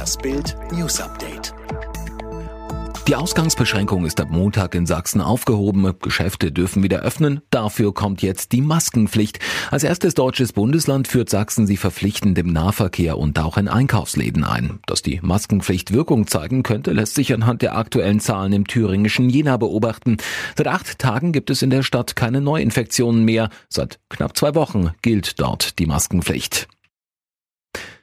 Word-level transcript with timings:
Das 0.00 0.16
Bild 0.16 0.56
News 0.72 0.98
Update. 0.98 1.52
Die 3.06 3.16
Ausgangsbeschränkung 3.16 4.06
ist 4.06 4.18
ab 4.18 4.30
Montag 4.30 4.74
in 4.74 4.86
Sachsen 4.86 5.20
aufgehoben. 5.20 5.92
Geschäfte 6.00 6.50
dürfen 6.50 6.82
wieder 6.82 7.00
öffnen. 7.00 7.42
Dafür 7.50 7.92
kommt 7.92 8.22
jetzt 8.22 8.52
die 8.52 8.62
Maskenpflicht. 8.62 9.40
Als 9.70 9.84
erstes 9.84 10.14
deutsches 10.14 10.54
Bundesland 10.54 11.06
führt 11.06 11.28
Sachsen 11.28 11.66
sie 11.66 11.76
verpflichtend 11.76 12.38
im 12.38 12.50
Nahverkehr 12.50 13.18
und 13.18 13.38
auch 13.38 13.58
in 13.58 13.68
Einkaufsläden 13.68 14.42
ein. 14.42 14.78
Dass 14.86 15.02
die 15.02 15.20
Maskenpflicht 15.22 15.92
Wirkung 15.92 16.26
zeigen 16.26 16.62
könnte, 16.62 16.92
lässt 16.92 17.14
sich 17.14 17.34
anhand 17.34 17.60
der 17.60 17.76
aktuellen 17.76 18.20
Zahlen 18.20 18.54
im 18.54 18.66
thüringischen 18.66 19.28
Jena 19.28 19.58
beobachten. 19.58 20.16
Seit 20.56 20.68
acht 20.68 20.98
Tagen 20.98 21.32
gibt 21.32 21.50
es 21.50 21.60
in 21.60 21.68
der 21.68 21.82
Stadt 21.82 22.16
keine 22.16 22.40
Neuinfektionen 22.40 23.26
mehr. 23.26 23.50
Seit 23.68 24.00
knapp 24.08 24.34
zwei 24.34 24.54
Wochen 24.54 24.92
gilt 25.02 25.38
dort 25.40 25.78
die 25.78 25.84
Maskenpflicht. 25.84 26.68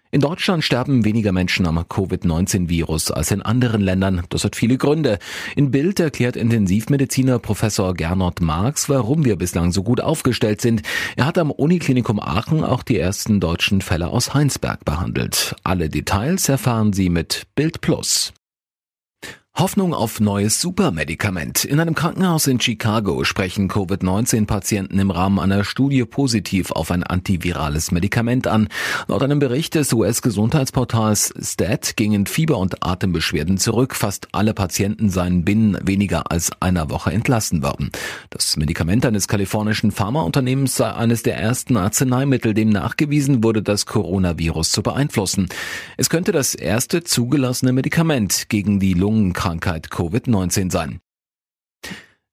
In 0.09 0.21
Deutschland 0.21 0.63
sterben 0.63 1.03
weniger 1.03 1.33
Menschen 1.33 1.67
am 1.67 1.77
Covid-19-Virus 1.77 3.11
als 3.11 3.31
in 3.31 3.41
anderen 3.41 3.81
Ländern. 3.81 4.23
Das 4.29 4.45
hat 4.45 4.55
viele 4.55 4.77
Gründe. 4.77 5.19
In 5.57 5.69
Bild 5.69 5.99
erklärt 5.99 6.37
Intensivmediziner 6.37 7.39
Professor 7.39 7.93
Gernot 7.93 8.39
Marx, 8.39 8.87
warum 8.87 9.25
wir 9.25 9.35
bislang 9.35 9.73
so 9.73 9.83
gut 9.83 9.99
aufgestellt 9.99 10.61
sind. 10.61 10.81
Er 11.17 11.25
hat 11.25 11.37
am 11.37 11.51
Uniklinikum 11.51 12.21
Aachen 12.21 12.63
auch 12.63 12.83
die 12.83 12.97
ersten 12.97 13.41
deutschen 13.41 13.81
Fälle 13.81 14.07
aus 14.07 14.33
Heinsberg 14.33 14.85
behandelt. 14.85 15.55
Alle 15.63 15.89
Details 15.89 16.47
erfahren 16.47 16.93
Sie 16.93 17.09
mit 17.09 17.43
Bild 17.55 17.81
Plus. 17.81 18.33
Hoffnung 19.59 19.95
auf 19.95 20.19
neues 20.19 20.61
Supermedikament. 20.61 21.65
In 21.65 21.79
einem 21.79 21.95
Krankenhaus 21.95 22.45
in 22.45 22.59
Chicago 22.59 23.23
sprechen 23.23 23.67
Covid-19-Patienten 23.67 24.99
im 24.99 25.09
Rahmen 25.09 25.39
einer 25.39 25.63
Studie 25.63 26.05
positiv 26.05 26.71
auf 26.71 26.91
ein 26.91 27.01
antivirales 27.01 27.91
Medikament 27.91 28.45
an. 28.45 28.69
Laut 29.07 29.23
einem 29.23 29.39
Bericht 29.39 29.73
des 29.73 29.91
US-Gesundheitsportals 29.93 31.33
STAT 31.41 31.97
gingen 31.97 32.27
Fieber 32.27 32.59
und 32.59 32.85
Atembeschwerden 32.85 33.57
zurück. 33.57 33.95
Fast 33.95 34.27
alle 34.31 34.53
Patienten 34.53 35.09
seien 35.09 35.43
binnen 35.43 35.75
weniger 35.81 36.31
als 36.31 36.51
einer 36.59 36.91
Woche 36.91 37.11
entlassen 37.11 37.63
worden. 37.63 37.89
Das 38.29 38.57
Medikament 38.57 39.07
eines 39.07 39.27
kalifornischen 39.27 39.89
Pharmaunternehmens 39.89 40.75
sei 40.75 40.93
eines 40.93 41.23
der 41.23 41.35
ersten 41.35 41.77
Arzneimittel, 41.77 42.53
dem 42.53 42.69
nachgewiesen 42.69 43.43
wurde, 43.43 43.63
das 43.63 43.87
Coronavirus 43.87 44.71
zu 44.71 44.83
beeinflussen. 44.83 45.49
Es 45.97 46.11
könnte 46.11 46.31
das 46.31 46.53
erste 46.53 47.03
zugelassene 47.03 47.73
Medikament 47.73 48.49
gegen 48.49 48.79
die 48.79 48.93
Lungenkrankheit 48.93 49.46
Krankheit 49.47 49.87
Covid-19 49.87 50.69
sein. 50.69 50.99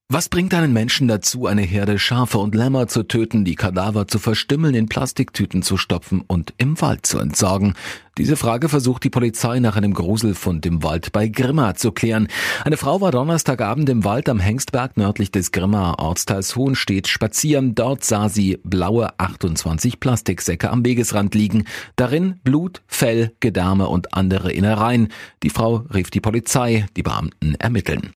Was 0.07 0.29
bringt 0.29 0.53
einen 0.53 0.71
Menschen 0.71 1.07
dazu, 1.07 1.47
eine 1.47 1.63
Herde 1.63 1.97
Schafe 1.97 2.37
und 2.37 2.53
Lämmer 2.53 2.85
zu 2.87 3.01
töten, 3.01 3.43
die 3.43 3.55
Kadaver 3.55 4.07
zu 4.07 4.19
verstümmeln, 4.19 4.75
in 4.75 4.85
Plastiktüten 4.87 5.63
zu 5.63 5.77
stopfen 5.77 6.21
und 6.27 6.53
im 6.59 6.79
Wald 6.79 7.07
zu 7.07 7.17
entsorgen? 7.17 7.73
Diese 8.19 8.37
Frage 8.37 8.69
versucht 8.69 9.03
die 9.03 9.09
Polizei 9.09 9.59
nach 9.59 9.77
einem 9.77 9.95
Gruselfund 9.95 10.63
im 10.67 10.83
Wald 10.83 11.11
bei 11.11 11.27
Grimma 11.27 11.73
zu 11.73 11.91
klären. 11.91 12.27
Eine 12.63 12.77
Frau 12.77 13.01
war 13.01 13.09
Donnerstagabend 13.11 13.89
im 13.89 14.03
Wald 14.03 14.29
am 14.29 14.39
Hengstberg 14.39 14.95
nördlich 14.95 15.31
des 15.31 15.51
Grimma 15.51 15.95
Ortsteils 15.97 16.55
Hohenstedt 16.55 17.07
spazieren. 17.07 17.73
Dort 17.73 18.03
sah 18.03 18.29
sie 18.29 18.59
blaue 18.63 19.09
28 19.19 19.99
Plastiksäcke 19.99 20.69
am 20.69 20.85
Wegesrand 20.85 21.33
liegen. 21.33 21.65
Darin 21.95 22.39
Blut, 22.43 22.83
Fell, 22.85 23.31
Gedärme 23.39 23.87
und 23.87 24.13
andere 24.13 24.51
Innereien. 24.51 25.07
Die 25.41 25.49
Frau 25.49 25.77
rief 25.91 26.11
die 26.11 26.21
Polizei. 26.21 26.85
Die 26.95 27.03
Beamten 27.03 27.55
ermitteln. 27.55 28.11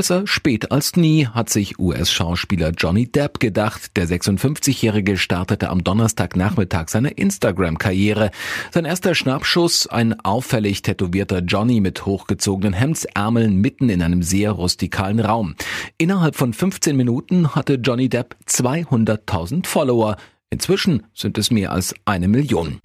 Besser 0.00 0.26
spät 0.26 0.72
als 0.72 0.96
nie, 0.96 1.26
hat 1.26 1.50
sich 1.50 1.78
US-Schauspieler 1.78 2.70
Johnny 2.70 3.12
Depp 3.12 3.38
gedacht. 3.38 3.98
Der 3.98 4.08
56-Jährige 4.08 5.18
startete 5.18 5.68
am 5.68 5.84
Donnerstagnachmittag 5.84 6.88
seine 6.88 7.10
Instagram-Karriere. 7.10 8.30
Sein 8.70 8.86
erster 8.86 9.14
Schnappschuss, 9.14 9.86
ein 9.88 10.18
auffällig 10.20 10.80
tätowierter 10.80 11.40
Johnny 11.40 11.82
mit 11.82 12.06
hochgezogenen 12.06 12.72
Hemdsärmeln 12.72 13.56
mitten 13.56 13.90
in 13.90 14.00
einem 14.00 14.22
sehr 14.22 14.52
rustikalen 14.52 15.20
Raum. 15.20 15.54
Innerhalb 15.98 16.34
von 16.34 16.54
15 16.54 16.96
Minuten 16.96 17.54
hatte 17.54 17.74
Johnny 17.74 18.08
Depp 18.08 18.36
200.000 18.48 19.66
Follower. 19.66 20.16
Inzwischen 20.48 21.02
sind 21.12 21.36
es 21.36 21.50
mehr 21.50 21.72
als 21.72 21.94
eine 22.06 22.26
Million. 22.26 22.80